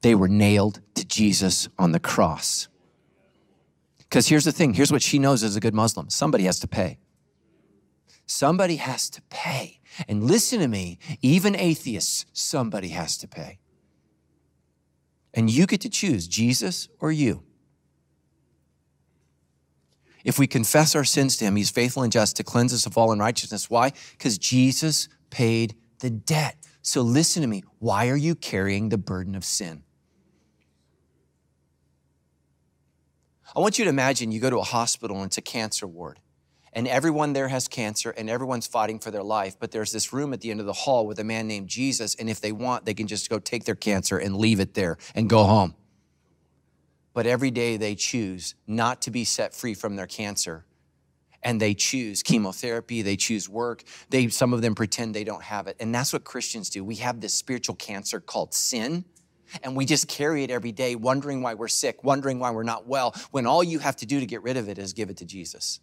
[0.02, 2.68] They were nailed to Jesus on the cross.
[3.98, 6.68] Because here's the thing here's what she knows as a good Muslim somebody has to
[6.68, 6.98] pay.
[8.28, 9.80] Somebody has to pay.
[10.08, 13.60] And listen to me, even atheists, somebody has to pay.
[15.34, 17.44] And you get to choose Jesus or you.
[20.26, 22.98] If we confess our sins to him, he's faithful and just to cleanse us of
[22.98, 23.70] all unrighteousness.
[23.70, 23.94] Why?
[24.12, 26.58] Because Jesus paid the debt.
[26.82, 27.64] So listen to me.
[27.80, 29.84] Why are you carrying the burden of sin?
[33.56, 36.20] I want you to imagine you go to a hospital and it's a cancer ward
[36.74, 40.34] and everyone there has cancer and everyone's fighting for their life but there's this room
[40.34, 42.84] at the end of the hall with a man named jesus and if they want
[42.84, 45.74] they can just go take their cancer and leave it there and go home
[47.16, 50.66] but every day they choose not to be set free from their cancer
[51.42, 55.66] and they choose chemotherapy they choose work they some of them pretend they don't have
[55.66, 59.04] it and that's what christians do we have this spiritual cancer called sin
[59.64, 62.88] and we just carry it every day wondering why we're sick wondering why we're not
[62.88, 65.18] well when all you have to do to get rid of it is give it
[65.18, 65.80] to jesus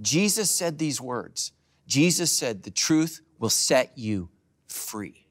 [0.00, 1.52] Jesus said these words.
[1.86, 4.30] Jesus said, The truth will set you
[4.66, 5.26] free.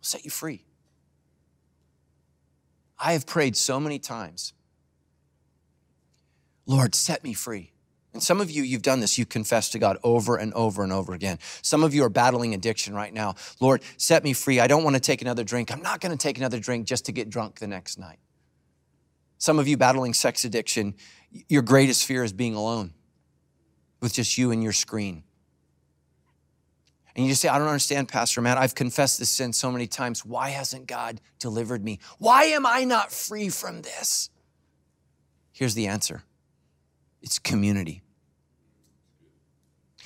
[0.00, 0.64] Set you free.
[3.02, 4.52] I have prayed so many times,
[6.66, 7.72] Lord, set me free.
[8.14, 9.18] And some of you, you've done this.
[9.18, 11.38] You confess to God over and over and over again.
[11.62, 13.34] Some of you are battling addiction right now.
[13.58, 14.60] Lord, set me free.
[14.60, 15.72] I don't want to take another drink.
[15.72, 18.18] I'm not going to take another drink just to get drunk the next night.
[19.38, 20.94] Some of you battling sex addiction,
[21.48, 22.92] your greatest fear is being alone
[24.00, 25.24] with just you and your screen.
[27.14, 28.56] And you just say, I don't understand, Pastor Matt.
[28.56, 30.24] I've confessed this sin so many times.
[30.24, 31.98] Why hasn't God delivered me?
[32.18, 34.30] Why am I not free from this?
[35.52, 36.24] Here's the answer
[37.20, 38.02] it's community.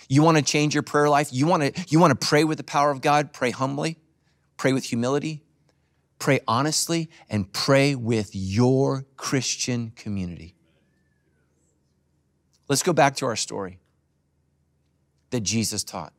[0.08, 1.28] You want to change your prayer life?
[1.32, 3.32] You want to, you want to pray with the power of God?
[3.32, 3.98] Pray humbly,
[4.56, 5.42] pray with humility,
[6.18, 10.54] pray honestly, and pray with your Christian community.
[12.68, 13.78] Let's go back to our story
[15.30, 16.12] that Jesus taught.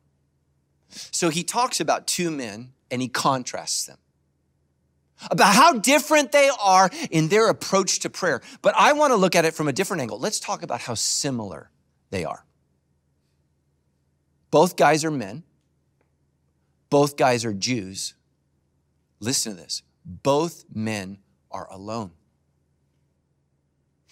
[0.88, 3.98] So he talks about two men and he contrasts them
[5.30, 8.40] about how different they are in their approach to prayer.
[8.62, 10.18] But I want to look at it from a different angle.
[10.18, 11.70] Let's talk about how similar
[12.10, 12.44] they are.
[14.50, 15.42] Both guys are men,
[16.88, 18.14] both guys are Jews.
[19.20, 21.18] Listen to this both men
[21.50, 22.12] are alone.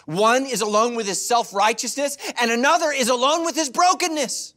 [0.04, 4.54] One is alone with his self righteousness, and another is alone with his brokenness.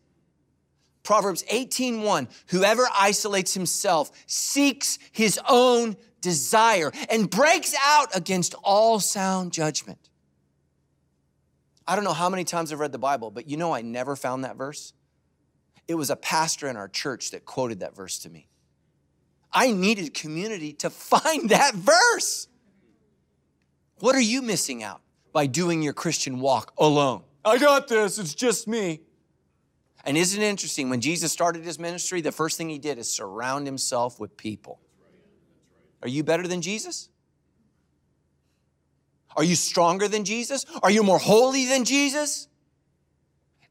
[1.03, 9.53] Proverbs 18:1 Whoever isolates himself seeks his own desire and breaks out against all sound
[9.53, 10.09] judgment.
[11.87, 14.15] I don't know how many times I've read the Bible, but you know I never
[14.15, 14.93] found that verse.
[15.87, 18.47] It was a pastor in our church that quoted that verse to me.
[19.51, 22.47] I needed community to find that verse.
[23.99, 25.01] What are you missing out?
[25.31, 27.23] by doing your Christian walk alone.
[27.45, 29.01] I got this, it's just me.
[30.05, 30.89] And isn't it interesting?
[30.89, 34.79] When Jesus started his ministry, the first thing he did is surround himself with people.
[36.01, 37.09] Are you better than Jesus?
[39.35, 40.65] Are you stronger than Jesus?
[40.81, 42.47] Are you more holy than Jesus?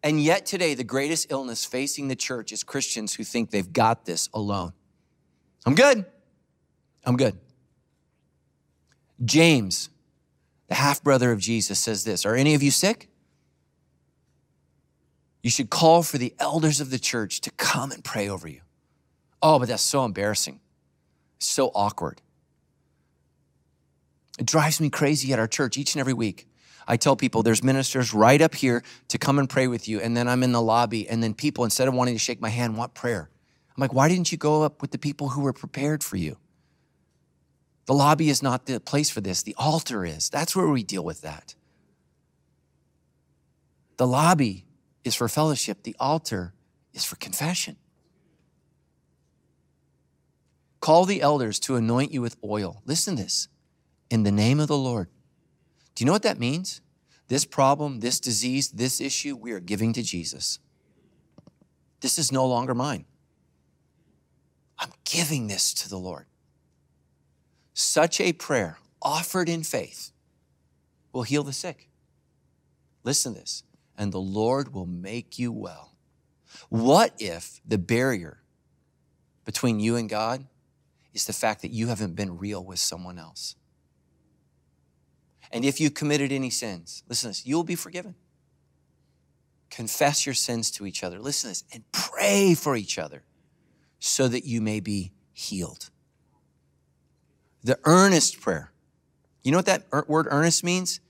[0.03, 4.05] And yet, today, the greatest illness facing the church is Christians who think they've got
[4.05, 4.73] this alone.
[5.67, 6.05] I'm good.
[7.05, 7.37] I'm good.
[9.25, 9.91] James
[10.69, 13.08] the half brother of Jesus, says this Are any of you sick?
[15.49, 18.61] You should call for the elders of the church to come and pray over you.
[19.41, 20.61] Oh, but that's so embarrassing,
[21.39, 22.21] so awkward.
[24.39, 26.47] It drives me crazy at our church each and every week.
[26.87, 30.15] I tell people there's ministers right up here to come and pray with you, and
[30.15, 32.77] then I'm in the lobby, and then people, instead of wanting to shake my hand,
[32.77, 33.31] want prayer.
[33.75, 36.37] I'm like, why didn't you go up with the people who were prepared for you?
[37.87, 40.29] The lobby is not the place for this, the altar is.
[40.29, 41.55] That's where we deal with that.
[43.97, 44.67] The lobby
[45.09, 46.55] is for fellowship, the altar
[46.93, 47.77] is for confession.
[50.81, 52.83] Call the elders to anoint you with oil.
[52.87, 53.49] Listen to this
[54.11, 55.09] in the name of the Lord.
[55.95, 56.81] Do you know what that means?
[57.27, 60.61] This problem, this disease, this issue, we are giving to Jesus.
[62.01, 63.05] This is no longer mine.
[64.79, 66.27] I'm giving this to the Lord.
[67.75, 70.13] Such a prayer offered in faith
[71.13, 71.89] will heal the sick.
[73.03, 73.65] Listen to this.
[73.99, 75.97] And the Lord will make you well.
[76.71, 78.39] What if the barrier
[79.45, 80.47] between you and God
[81.13, 83.57] is the fact that you haven't been real with someone else?
[85.51, 88.15] And if you committed any sins, listen to this, you'll be forgiven.
[89.71, 91.19] Confess your sins to each other.
[91.19, 93.25] Listen to this, and pray for each other
[93.99, 95.91] so that you may be healed.
[97.65, 98.73] The earnest prayer.
[99.43, 101.01] You know what that er, word earnest means?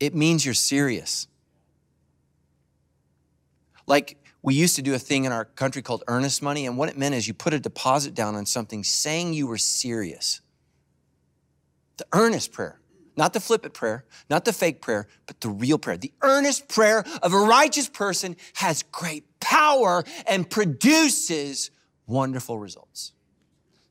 [0.00, 1.28] It means you're serious.
[3.88, 6.88] Like we used to do a thing in our country called earnest money, and what
[6.88, 10.40] it meant is you put a deposit down on something saying you were serious.
[11.96, 12.80] The earnest prayer.
[13.16, 15.96] Not the flip it prayer, not the fake prayer, but the real prayer.
[15.96, 21.72] The earnest prayer of a righteous person has great power and produces
[22.06, 23.14] wonderful results.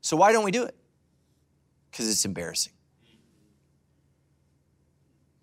[0.00, 0.74] So, why don't we do it?
[1.90, 2.72] Because it's embarrassing.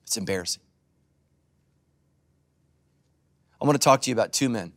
[0.02, 0.64] It's embarrassing.
[3.66, 4.74] I want to talk to you about two men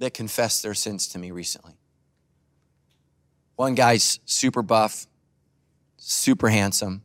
[0.00, 1.74] that confessed their sins to me recently.
[3.54, 5.06] One guy's super buff,
[5.98, 7.02] super handsome.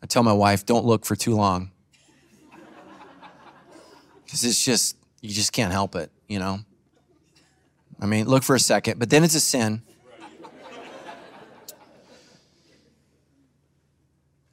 [0.00, 1.72] I tell my wife, don't look for too long.
[4.24, 6.60] Because it's just, you just can't help it, you know?
[8.00, 9.82] I mean, look for a second, but then it's a sin.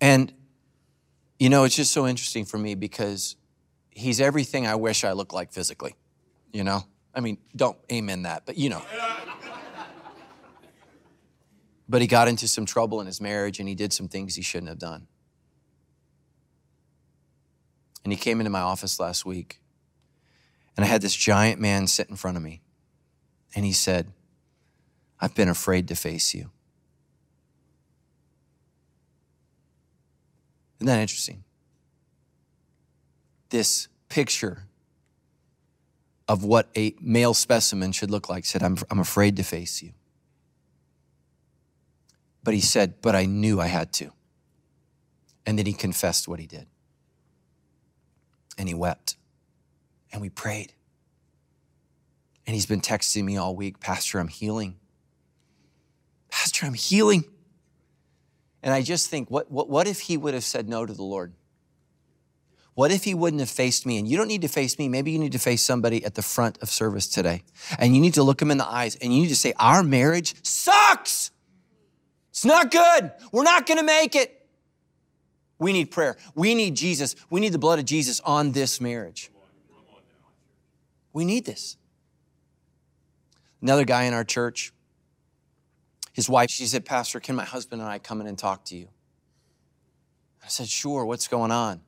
[0.01, 0.33] And,
[1.39, 3.35] you know, it's just so interesting for me because
[3.89, 5.95] he's everything I wish I looked like physically,
[6.51, 6.83] you know?
[7.15, 8.83] I mean, don't amen that, but you know
[11.89, 14.43] but he got into some trouble in his marriage and he did some things he
[14.43, 15.07] shouldn't have done.
[18.03, 19.59] And he came into my office last week,
[20.77, 22.61] and I had this giant man sit in front of me,
[23.53, 24.13] and he said,
[25.19, 26.51] I've been afraid to face you.
[30.79, 31.43] Isn't that interesting?
[33.49, 34.63] This picture
[36.27, 39.91] of what a male specimen should look like said, I'm, I'm afraid to face you.
[42.43, 44.11] But he said, But I knew I had to.
[45.45, 46.67] And then he confessed what he did.
[48.57, 49.17] And he wept.
[50.11, 50.73] And we prayed.
[52.45, 54.77] And he's been texting me all week, Pastor, I'm healing.
[56.29, 57.25] Pastor, I'm healing.
[58.61, 61.03] And I just think, what, what, what if he would have said no to the
[61.03, 61.33] Lord?
[62.73, 63.97] What if he wouldn't have faced me?
[63.97, 64.87] And you don't need to face me.
[64.87, 67.43] Maybe you need to face somebody at the front of service today.
[67.77, 69.83] And you need to look him in the eyes and you need to say, Our
[69.83, 71.31] marriage sucks.
[72.29, 73.11] It's not good.
[73.33, 74.47] We're not going to make it.
[75.57, 76.15] We need prayer.
[76.35, 77.17] We need Jesus.
[77.29, 79.29] We need the blood of Jesus on this marriage.
[81.11, 81.75] We need this.
[83.61, 84.71] Another guy in our church,
[86.19, 88.75] his wife, she said, Pastor, can my husband and I come in and talk to
[88.75, 88.89] you?
[90.43, 91.79] I said, Sure, what's going on?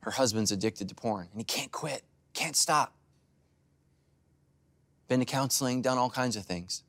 [0.00, 2.94] Her husband's addicted to porn and he can't quit, can't stop.
[5.08, 6.84] Been to counseling, done all kinds of things.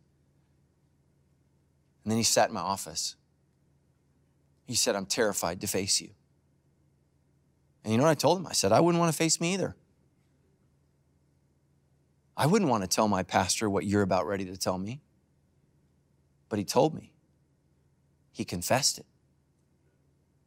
[2.06, 3.18] And then he sat in my office.
[4.66, 6.12] He said, I'm terrified to face you.
[7.84, 8.48] And you know what I told him?
[8.48, 9.76] I said, I wouldn't want to face me either.
[12.38, 15.02] I wouldn't want to tell my pastor what you're about ready to tell me.
[16.54, 17.12] But he told me.
[18.32, 19.08] He confessed it.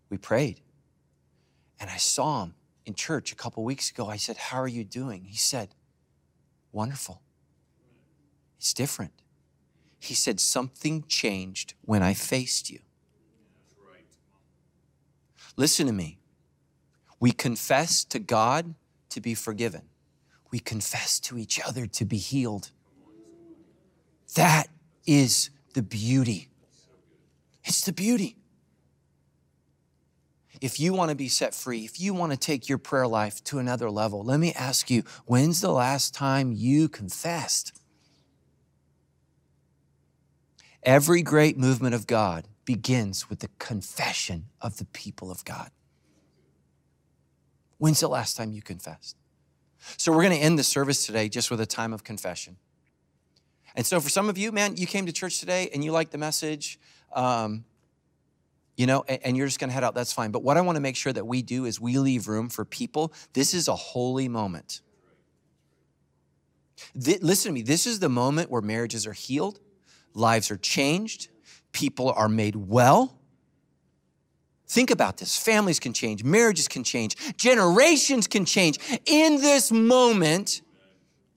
[0.08, 0.60] We prayed.
[1.80, 2.54] And I saw him
[2.84, 4.06] in church a couple weeks ago.
[4.06, 5.24] I said, How are you doing?
[5.24, 5.74] He said,
[6.70, 7.22] Wonderful.
[8.56, 9.14] It's different.
[9.98, 12.78] He said, Something changed when I faced you.
[15.56, 16.20] Listen to me.
[17.18, 18.76] We confess to God
[19.08, 19.88] to be forgiven,
[20.52, 22.70] we confess to each other to be healed.
[24.36, 24.68] That
[25.04, 26.48] is the beauty.
[27.62, 28.38] It's the beauty.
[30.62, 33.44] If you want to be set free, if you want to take your prayer life
[33.44, 37.78] to another level, let me ask you when's the last time you confessed?
[40.82, 45.70] Every great movement of God begins with the confession of the people of God.
[47.76, 49.14] When's the last time you confessed?
[49.98, 52.56] So, we're going to end the service today just with a time of confession.
[53.76, 56.10] And so, for some of you, man, you came to church today and you liked
[56.10, 56.80] the message,
[57.12, 57.64] um,
[58.76, 59.94] you know, and, and you're just going to head out.
[59.94, 60.30] That's fine.
[60.30, 62.64] But what I want to make sure that we do is we leave room for
[62.64, 63.12] people.
[63.34, 64.80] This is a holy moment.
[67.00, 67.62] Th- listen to me.
[67.62, 69.60] This is the moment where marriages are healed
[70.16, 71.28] lives are changed,
[71.72, 73.18] people are made well.
[74.68, 75.38] Think about this.
[75.38, 78.78] Families can change, marriages can change, generations can change.
[79.04, 80.62] In this moment,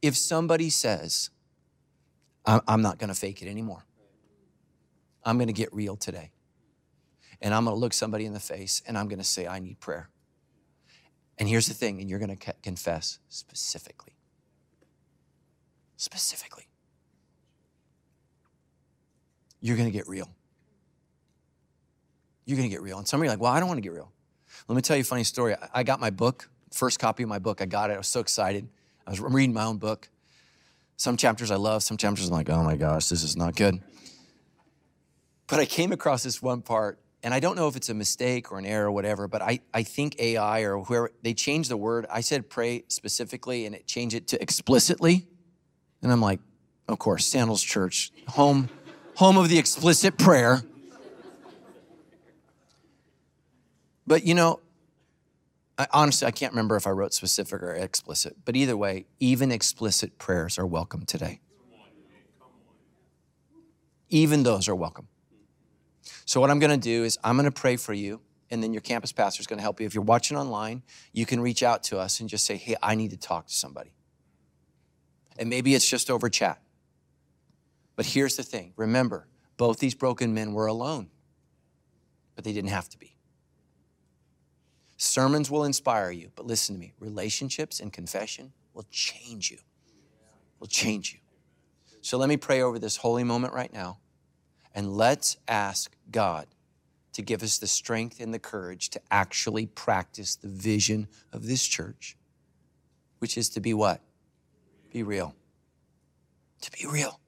[0.01, 1.29] if somebody says,
[2.45, 3.85] I'm not going to fake it anymore,
[5.23, 6.31] I'm going to get real today.
[7.41, 9.59] And I'm going to look somebody in the face and I'm going to say, I
[9.59, 10.09] need prayer.
[11.37, 14.17] And here's the thing, and you're going to confess specifically.
[15.95, 16.67] Specifically.
[19.61, 20.29] You're going to get real.
[22.45, 22.97] You're going to get real.
[22.97, 24.11] And some of you are like, well, I don't want to get real.
[24.67, 25.55] Let me tell you a funny story.
[25.73, 27.61] I got my book, first copy of my book.
[27.61, 27.93] I got it.
[27.93, 28.67] I was so excited.
[29.07, 30.09] I was reading my own book.
[30.99, 33.79] Some chapters I love, some chapters I'm like, oh my gosh, this is not good.
[35.47, 38.51] But I came across this one part, and I don't know if it's a mistake
[38.51, 41.77] or an error or whatever, but I, I think AI or whoever, they changed the
[41.77, 42.05] word.
[42.11, 45.25] I said pray specifically, and it changed it to explicitly.
[46.01, 46.41] And I'm like,
[46.89, 48.67] of course, Sandals Church, home,
[49.15, 50.63] home of the explicit prayer.
[54.05, 54.59] But you know,
[55.80, 59.49] I, honestly, I can't remember if I wrote specific or explicit, but either way, even
[59.49, 61.39] explicit prayers are welcome today.
[64.09, 65.07] Even those are welcome.
[66.25, 68.19] So, what I'm going to do is I'm going to pray for you,
[68.51, 69.86] and then your campus pastor is going to help you.
[69.86, 72.95] If you're watching online, you can reach out to us and just say, Hey, I
[72.95, 73.93] need to talk to somebody.
[75.38, 76.61] And maybe it's just over chat.
[77.95, 81.09] But here's the thing remember, both these broken men were alone,
[82.36, 83.15] but they didn't have to be.
[85.01, 89.57] Sermons will inspire you, but listen to me relationships and confession will change you.
[90.59, 91.19] Will change you.
[92.01, 93.99] So let me pray over this holy moment right now,
[94.75, 96.47] and let's ask God
[97.13, 101.65] to give us the strength and the courage to actually practice the vision of this
[101.65, 102.17] church,
[103.19, 104.01] which is to be what?
[104.91, 105.33] Be real.
[106.61, 107.21] To be real.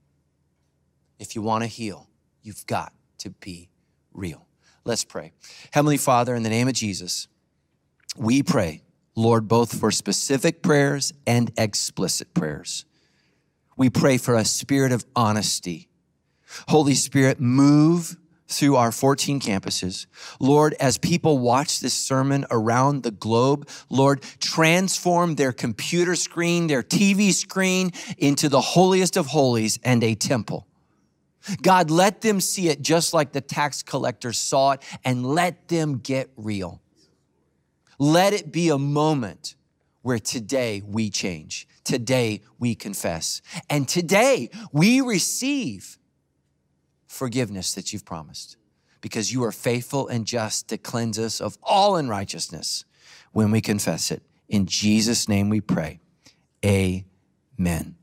[1.19, 2.09] If you want to heal,
[2.41, 3.69] you've got to be
[4.13, 4.45] real.
[4.83, 5.31] Let's pray.
[5.71, 7.29] Heavenly Father, in the name of Jesus,
[8.17, 8.83] we pray,
[9.15, 12.85] Lord, both for specific prayers and explicit prayers.
[13.77, 15.87] We pray for a spirit of honesty.
[16.67, 20.05] Holy Spirit, move through our 14 campuses.
[20.39, 26.83] Lord, as people watch this sermon around the globe, Lord, transform their computer screen, their
[26.83, 30.67] TV screen into the holiest of holies and a temple.
[31.61, 35.97] God, let them see it just like the tax collector saw it and let them
[35.97, 36.81] get real.
[38.01, 39.53] Let it be a moment
[40.01, 41.67] where today we change.
[41.83, 43.43] Today we confess.
[43.69, 45.99] And today we receive
[47.05, 48.57] forgiveness that you've promised
[49.01, 52.85] because you are faithful and just to cleanse us of all unrighteousness
[53.33, 54.23] when we confess it.
[54.49, 55.99] In Jesus' name we pray.
[56.65, 57.97] Amen.